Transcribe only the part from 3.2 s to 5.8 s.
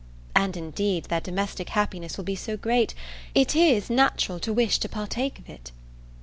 it is natural to wish to partake of it.